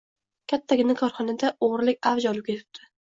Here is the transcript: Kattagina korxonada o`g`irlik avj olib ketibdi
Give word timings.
Kattagina 0.53 0.95
korxonada 1.01 1.51
o`g`irlik 1.67 2.09
avj 2.13 2.25
olib 2.31 2.49
ketibdi 2.49 2.89